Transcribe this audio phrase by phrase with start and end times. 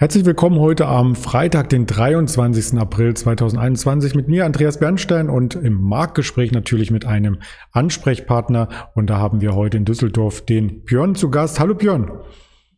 [0.00, 2.78] Herzlich willkommen heute am Freitag, den 23.
[2.78, 7.40] April 2021 mit mir, Andreas Bernstein und im Marktgespräch natürlich mit einem
[7.72, 8.68] Ansprechpartner.
[8.94, 11.58] Und da haben wir heute in Düsseldorf den Björn zu Gast.
[11.58, 12.12] Hallo Björn.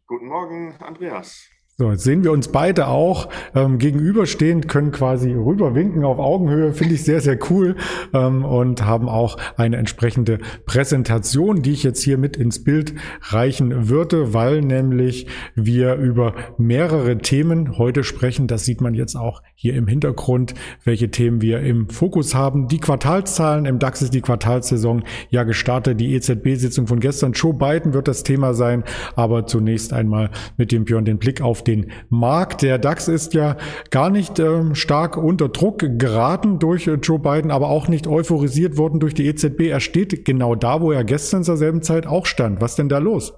[0.06, 1.49] Guten Morgen, Andreas.
[1.80, 6.96] So, jetzt sehen wir uns beide auch ähm, gegenüberstehend, können quasi rüberwinken auf Augenhöhe, finde
[6.96, 7.74] ich sehr, sehr cool
[8.12, 12.92] ähm, und haben auch eine entsprechende Präsentation, die ich jetzt hier mit ins Bild
[13.22, 18.46] reichen würde, weil nämlich wir über mehrere Themen heute sprechen.
[18.46, 20.52] Das sieht man jetzt auch hier im Hintergrund,
[20.84, 22.68] welche Themen wir im Fokus haben.
[22.68, 27.32] Die Quartalszahlen, im DAX ist die Quartalssaison ja gestartet, die EZB-Sitzung von gestern.
[27.32, 28.84] Joe Biden wird das Thema sein,
[29.16, 30.28] aber zunächst einmal
[30.58, 32.62] mit dem Björn den Blick auf den Markt.
[32.62, 33.56] Der DAX ist ja
[33.90, 38.76] gar nicht äh, stark unter Druck geraten durch äh, Joe Biden, aber auch nicht euphorisiert
[38.76, 39.68] worden durch die EZB.
[39.68, 42.60] Er steht genau da, wo er gestern zur selben Zeit auch stand.
[42.60, 43.32] Was denn da los?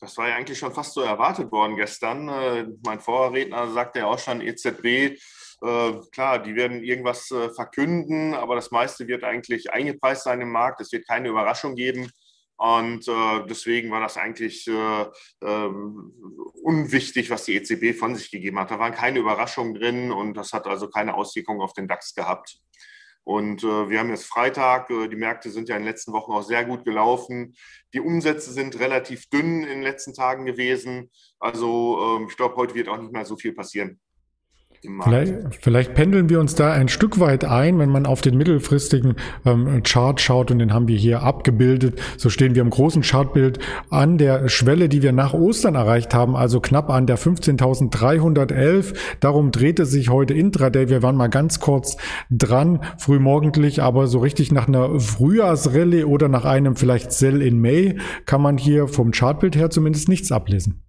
[0.00, 2.28] Das war ja eigentlich schon fast so erwartet worden gestern.
[2.28, 5.16] Äh, mein Vorredner sagte ja auch schon, EZB
[5.62, 10.50] äh, klar, die werden irgendwas äh, verkünden, aber das meiste wird eigentlich eingepreist sein im
[10.50, 10.80] Markt.
[10.80, 12.10] Es wird keine Überraschung geben.
[12.56, 15.02] Und äh, deswegen war das eigentlich äh,
[15.40, 15.70] äh,
[16.62, 18.70] unwichtig, was die EZB von sich gegeben hat.
[18.70, 22.60] Da waren keine Überraschungen drin und das hat also keine Auswirkungen auf den DAX gehabt.
[23.24, 26.32] Und äh, wir haben jetzt Freitag, äh, die Märkte sind ja in den letzten Wochen
[26.32, 27.54] auch sehr gut gelaufen.
[27.94, 31.10] Die Umsätze sind relativ dünn in den letzten Tagen gewesen.
[31.38, 34.00] Also ähm, ich glaube, heute wird auch nicht mehr so viel passieren.
[35.04, 39.14] Vielleicht, vielleicht, pendeln wir uns da ein Stück weit ein, wenn man auf den mittelfristigen
[39.44, 42.00] ähm, Chart schaut und den haben wir hier abgebildet.
[42.16, 43.60] So stehen wir im großen Chartbild
[43.90, 48.94] an der Schwelle, die wir nach Ostern erreicht haben, also knapp an der 15.311.
[49.20, 50.88] Darum drehte sich heute Intraday.
[50.88, 51.96] Wir waren mal ganz kurz
[52.28, 57.98] dran, frühmorgendlich, aber so richtig nach einer Frühjahrsrallye oder nach einem vielleicht Sell in May
[58.26, 60.82] kann man hier vom Chartbild her zumindest nichts ablesen.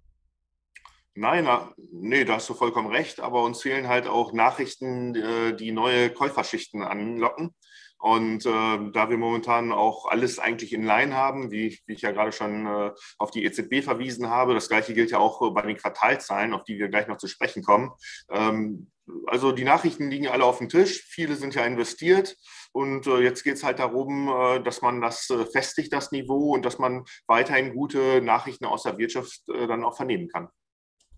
[1.16, 5.54] Nein, na, nee, da hast du vollkommen recht, aber uns fehlen halt auch Nachrichten, äh,
[5.54, 7.54] die neue Käuferschichten anlocken.
[7.98, 12.10] Und äh, da wir momentan auch alles eigentlich in Line haben, wie, wie ich ja
[12.10, 15.76] gerade schon äh, auf die EZB verwiesen habe, das gleiche gilt ja auch bei den
[15.76, 17.92] Quartalzahlen, auf die wir gleich noch zu sprechen kommen.
[18.30, 18.90] Ähm,
[19.26, 22.36] also die Nachrichten liegen alle auf dem Tisch, viele sind ja investiert.
[22.72, 26.52] Und äh, jetzt geht es halt darum, äh, dass man das äh, festigt, das Niveau,
[26.54, 30.48] und dass man weiterhin gute Nachrichten aus der Wirtschaft dann auch vernehmen kann.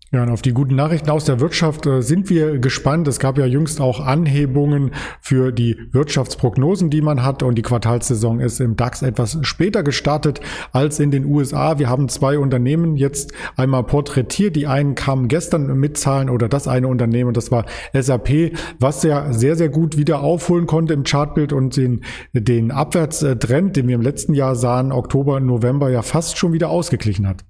[0.09, 3.09] Ja, und auf die guten Nachrichten aus der Wirtschaft äh, sind wir gespannt.
[3.09, 7.43] Es gab ja jüngst auch Anhebungen für die Wirtschaftsprognosen, die man hat.
[7.43, 10.39] Und die Quartalssaison ist im DAX etwas später gestartet
[10.71, 11.77] als in den USA.
[11.77, 14.55] Wir haben zwei Unternehmen jetzt einmal porträtiert.
[14.55, 19.33] Die einen kamen gestern mit Zahlen oder das eine Unternehmen, das war SAP, was ja
[19.33, 24.01] sehr, sehr gut wieder aufholen konnte im Chartbild und den, den Abwärtstrend, den wir im
[24.01, 27.43] letzten Jahr sahen, Oktober, November ja fast schon wieder ausgeglichen hat.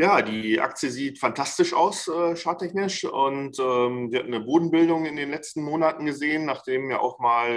[0.00, 3.02] Ja, die Aktie sieht fantastisch aus, äh, charttechnisch.
[3.04, 7.50] Und ähm, wir hatten eine Bodenbildung in den letzten Monaten gesehen, nachdem ja auch mal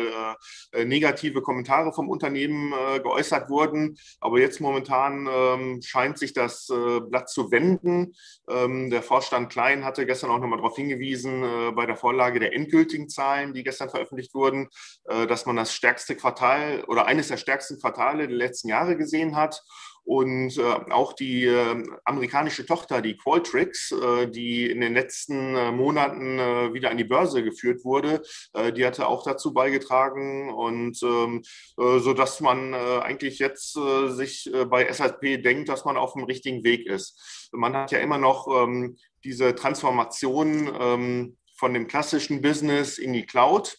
[0.74, 3.96] äh, äh, negative Kommentare vom Unternehmen äh, geäußert wurden.
[4.20, 8.16] Aber jetzt momentan ähm, scheint sich das äh, Blatt zu wenden.
[8.50, 12.56] Ähm, der Vorstand Klein hatte gestern auch nochmal darauf hingewiesen, äh, bei der Vorlage der
[12.56, 14.70] endgültigen Zahlen, die gestern veröffentlicht wurden,
[15.06, 19.62] dass man das stärkste Quartal oder eines der stärksten Quartale der letzten Jahre gesehen hat.
[20.04, 25.72] Und äh, auch die äh, amerikanische Tochter, die Qualtrics, äh, die in den letzten äh,
[25.72, 28.22] Monaten äh, wieder an die Börse geführt wurde,
[28.54, 30.54] äh, die hatte auch dazu beigetragen.
[30.54, 31.44] Und ähm,
[31.78, 36.86] so dass man eigentlich jetzt sich bei SAP denkt, dass man auf dem richtigen Weg
[36.86, 37.50] ist.
[37.52, 43.26] Man hat ja immer noch ähm, diese Transformation ähm, von dem klassischen Business in die
[43.26, 43.78] Cloud.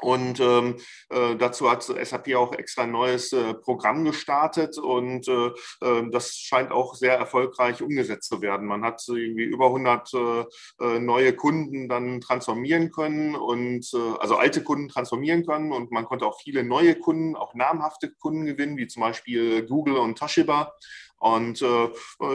[0.00, 0.76] Und ähm,
[1.10, 5.50] äh, dazu hat SAP auch extra ein neues äh, Programm gestartet und äh,
[5.82, 8.66] ähm, das scheint auch sehr erfolgreich umgesetzt zu werden.
[8.66, 10.44] Man hat irgendwie über 100 äh,
[10.80, 16.06] äh, neue Kunden dann transformieren können und äh, also alte Kunden transformieren können und man
[16.06, 20.72] konnte auch viele neue Kunden, auch namhafte Kunden gewinnen, wie zum Beispiel Google und Toshiba.
[21.18, 21.88] Und äh,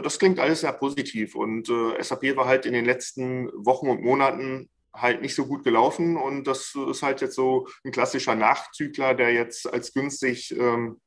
[0.04, 1.34] das klingt alles sehr positiv.
[1.34, 5.64] Und äh, SAP war halt in den letzten Wochen und Monaten halt nicht so gut
[5.64, 11.00] gelaufen und das ist halt jetzt so ein klassischer Nachzügler, der jetzt als günstig ähm,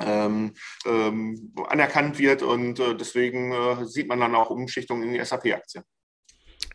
[0.00, 0.54] ähm,
[0.86, 5.82] ähm, anerkannt wird und äh, deswegen äh, sieht man dann auch Umschichtungen in die SAP-Aktie.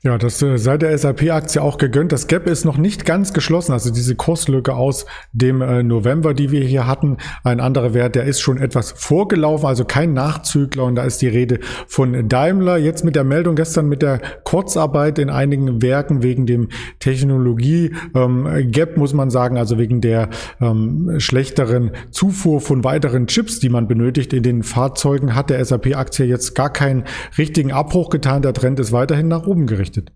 [0.06, 2.12] Ja, das äh, sei der SAP-Aktie auch gegönnt.
[2.12, 3.72] Das Gap ist noch nicht ganz geschlossen.
[3.72, 7.18] Also diese Kurslücke aus dem äh, November, die wir hier hatten.
[7.44, 10.84] Ein anderer Wert, der ist schon etwas vorgelaufen, also kein Nachzügler.
[10.84, 12.78] Und da ist die Rede von Daimler.
[12.78, 16.70] Jetzt mit der Meldung gestern mit der Kurzarbeit in einigen Werken wegen dem
[17.00, 20.30] Technologie-Gap, ähm, muss man sagen, also wegen der
[20.62, 26.28] ähm, schlechteren Zufuhr von weiteren Chips, die man benötigt in den Fahrzeugen, hat der SAP-Aktie
[26.28, 27.06] jetzt gar keinen
[27.40, 28.44] richtigen Abbruch getan.
[28.44, 30.12] Der Trend ist weiterhin nach oben gerichtet berichtet.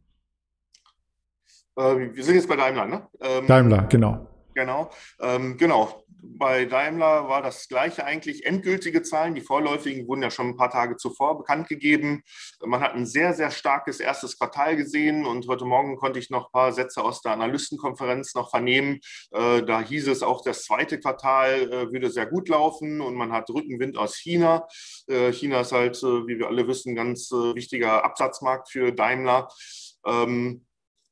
[1.75, 3.07] Äh, wir sind jetzt bei Daimler, ne?
[3.21, 4.27] Ähm, Daimler, genau.
[4.55, 4.89] Genau,
[5.21, 5.98] ähm, genau.
[6.39, 8.45] Bei Daimler war das gleiche eigentlich.
[8.45, 12.23] Endgültige Zahlen, die vorläufigen wurden ja schon ein paar Tage zuvor bekannt gegeben.
[12.65, 16.45] Man hat ein sehr, sehr starkes erstes Quartal gesehen und heute Morgen konnte ich noch
[16.45, 19.01] ein paar Sätze aus der Analystenkonferenz noch vernehmen.
[19.31, 23.33] Äh, da hieß es auch, das zweite Quartal äh, würde sehr gut laufen und man
[23.33, 24.65] hat Rückenwind aus China.
[25.07, 29.49] Äh, China ist halt, wie wir alle wissen, ganz äh, wichtiger Absatzmarkt für Daimler.
[30.05, 30.65] Ähm,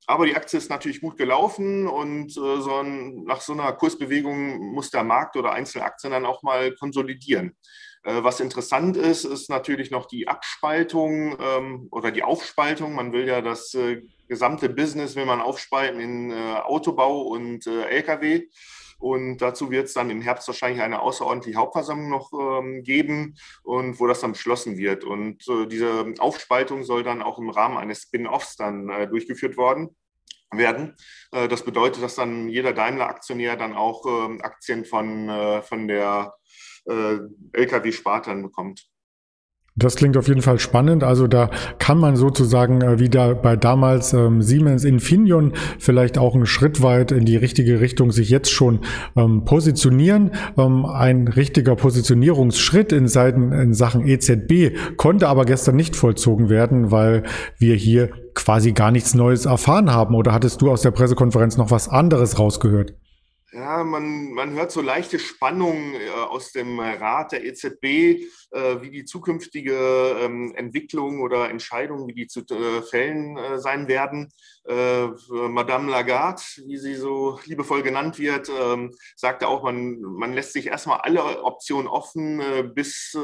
[0.08, 4.74] aber die Aktie ist natürlich gut gelaufen und äh, so ein, nach so einer Kursbewegung
[4.74, 7.58] muss der Markt oder einzelne Aktien dann auch mal konsolidieren.
[8.04, 12.96] Äh, was interessant ist, ist natürlich noch die Abspaltung ähm, oder die Aufspaltung.
[12.96, 17.84] Man will ja das äh, gesamte Business will man aufspalten in äh, Autobau und äh,
[17.90, 18.48] Lkw.
[19.00, 24.00] Und dazu wird es dann im Herbst wahrscheinlich eine außerordentliche Hauptversammlung noch ähm, geben und
[24.00, 25.04] wo das dann beschlossen wird.
[25.04, 29.96] Und äh, diese Aufspaltung soll dann auch im Rahmen eines Spin-offs dann äh, durchgeführt worden
[30.52, 30.96] werden.
[31.32, 36.34] Äh, das bedeutet, dass dann jeder Daimler-Aktionär dann auch ähm, Aktien von, äh, von der
[36.86, 37.20] äh,
[37.54, 38.88] Lkw-Sparte bekommt.
[39.80, 41.04] Das klingt auf jeden Fall spannend.
[41.04, 46.48] Also da kann man sozusagen äh, wieder bei damals ähm, Siemens Infineon vielleicht auch einen
[46.48, 48.80] Schritt weit in die richtige Richtung sich jetzt schon
[49.16, 50.32] ähm, positionieren.
[50.58, 56.90] Ähm, ein richtiger Positionierungsschritt in, Seiten, in Sachen EZB konnte aber gestern nicht vollzogen werden,
[56.90, 57.22] weil
[57.60, 60.16] wir hier quasi gar nichts Neues erfahren haben.
[60.16, 62.96] Oder hattest du aus der Pressekonferenz noch was anderes rausgehört?
[63.54, 67.84] Ja, man, man hört so leichte Spannungen äh, aus dem Rat der EZB,
[68.52, 74.32] äh, wie die zukünftige ähm, Entwicklung oder Entscheidungen, wie die zu äh, fällen sein werden.
[74.70, 80.68] Madame Lagarde, wie sie so liebevoll genannt wird, ähm, sagte auch, man, man lässt sich
[80.68, 83.18] erstmal alle Optionen offen, bis,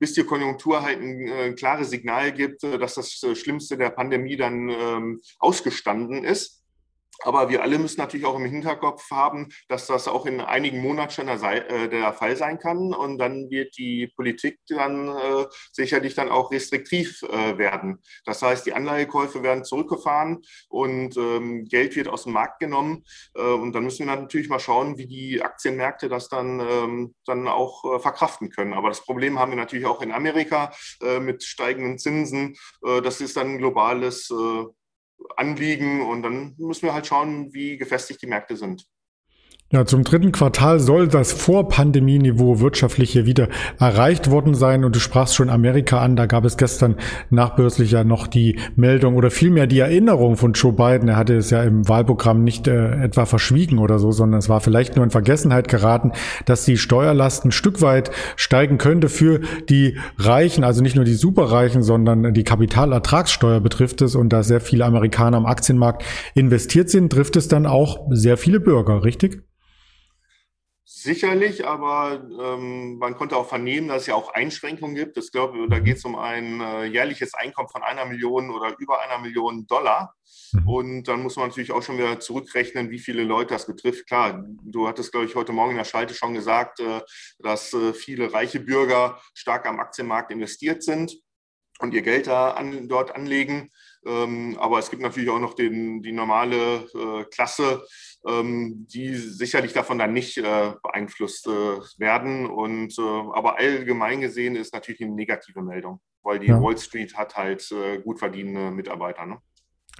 [0.00, 5.20] bis die Konjunktur halt ein klares Signal gibt, dass das Schlimmste der Pandemie dann ähm,
[5.38, 6.64] ausgestanden ist.
[7.28, 11.10] Aber wir alle müssen natürlich auch im Hinterkopf haben, dass das auch in einigen Monaten
[11.10, 12.94] schon der, äh, der Fall sein kann.
[12.94, 17.98] Und dann wird die Politik dann äh, sicherlich dann auch restriktiv äh, werden.
[18.24, 20.38] Das heißt, die Anleihekäufe werden zurückgefahren
[20.70, 23.04] und ähm, Geld wird aus dem Markt genommen.
[23.34, 27.46] Äh, und dann müssen wir natürlich mal schauen, wie die Aktienmärkte das dann, ähm, dann
[27.46, 28.72] auch äh, verkraften können.
[28.72, 30.72] Aber das Problem haben wir natürlich auch in Amerika
[31.02, 32.56] äh, mit steigenden Zinsen.
[32.80, 34.32] das ist dann ein globales
[35.36, 38.86] Anliegen und dann müssen wir halt schauen, wie gefestigt die Märkte sind.
[39.70, 43.48] Ja, zum dritten Quartal soll das Vorpandemieniveau wirtschaftlich hier wieder
[43.78, 44.82] erreicht worden sein.
[44.82, 46.16] Und du sprachst schon Amerika an.
[46.16, 46.96] Da gab es gestern
[47.28, 51.10] nachbörslich ja noch die Meldung oder vielmehr die Erinnerung von Joe Biden.
[51.10, 54.62] Er hatte es ja im Wahlprogramm nicht äh, etwa verschwiegen oder so, sondern es war
[54.62, 56.12] vielleicht nur in Vergessenheit geraten,
[56.46, 61.12] dass die Steuerlast ein Stück weit steigen könnte für die Reichen, also nicht nur die
[61.12, 64.14] Superreichen, sondern die Kapitalertragssteuer betrifft es.
[64.14, 68.60] Und da sehr viele Amerikaner am Aktienmarkt investiert sind, trifft es dann auch sehr viele
[68.60, 69.42] Bürger, richtig?
[71.00, 75.16] Sicherlich, aber ähm, man konnte auch vernehmen, dass es ja auch Einschränkungen gibt.
[75.16, 79.00] Ich glaube, da geht es um ein äh, jährliches Einkommen von einer Million oder über
[79.00, 80.16] einer Million Dollar.
[80.52, 80.68] Mhm.
[80.68, 84.08] Und dann muss man natürlich auch schon wieder zurückrechnen, wie viele Leute das betrifft.
[84.08, 87.00] Klar, du hattest, glaube ich, heute Morgen in der Schalte schon gesagt, äh,
[87.38, 91.14] dass äh, viele reiche Bürger stark am Aktienmarkt investiert sind
[91.78, 93.70] und ihr Geld da an, dort anlegen.
[94.06, 97.84] Ähm, aber es gibt natürlich auch noch den, die normale äh, Klasse,
[98.26, 102.46] ähm, die sicherlich davon dann nicht äh, beeinflusst äh, werden.
[102.46, 106.62] Und, äh, aber allgemein gesehen ist natürlich eine negative Meldung, weil die ja.
[106.62, 109.26] Wall Street hat halt äh, gut verdienende Mitarbeiter.
[109.26, 109.38] Ne?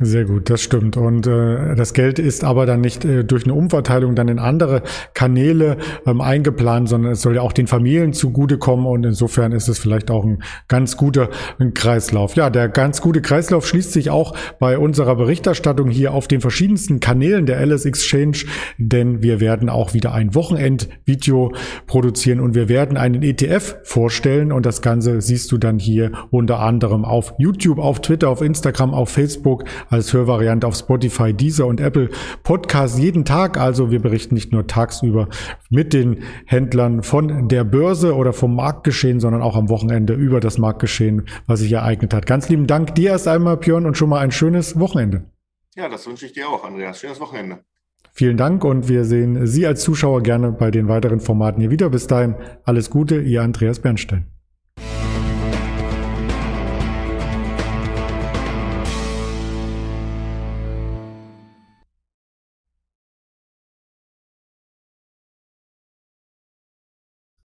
[0.01, 0.97] Sehr gut, das stimmt.
[0.97, 4.83] Und äh, das Geld ist aber dann nicht äh, durch eine Umverteilung dann in andere
[5.13, 5.77] Kanäle
[6.07, 10.13] ähm, eingeplant, sondern es soll ja auch den Familien zugutekommen und insofern ist es vielleicht
[10.13, 11.31] auch ein ganz guter
[11.75, 12.37] Kreislauf.
[12.37, 17.01] Ja, der ganz gute Kreislauf schließt sich auch bei unserer Berichterstattung hier auf den verschiedensten
[17.01, 18.45] Kanälen der Alice Exchange,
[18.79, 21.55] denn wir werden auch wieder ein Wochenendvideo
[21.89, 26.61] produzieren und wir werden einen ETF vorstellen und das Ganze siehst du dann hier unter
[26.61, 31.81] anderem auf YouTube, auf Twitter, auf Instagram, auf Facebook als Hörvariante auf Spotify, Deezer und
[31.81, 32.11] Apple
[32.43, 33.59] Podcasts jeden Tag.
[33.59, 35.29] Also wir berichten nicht nur tagsüber
[35.71, 40.59] mit den Händlern von der Börse oder vom Marktgeschehen, sondern auch am Wochenende über das
[40.59, 42.27] Marktgeschehen, was sich ereignet hat.
[42.27, 45.25] Ganz lieben Dank dir erst einmal, Björn, und schon mal ein schönes Wochenende.
[45.75, 46.99] Ja, das wünsche ich dir auch, Andreas.
[47.01, 47.59] Schönes Wochenende.
[48.13, 51.89] Vielen Dank und wir sehen Sie als Zuschauer gerne bei den weiteren Formaten hier wieder.
[51.89, 54.27] Bis dahin alles Gute, Ihr Andreas Bernstein.